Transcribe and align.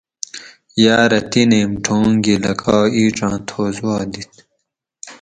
یاۤرہ 0.83 1.19
تِینیم 1.31 1.71
ٹھونگ 1.83 2.13
گی 2.23 2.35
لکا 2.43 2.77
اِیڄاں 2.95 3.35
تھوس 3.47 3.75
وا 3.85 3.95
دِیت 4.11 4.33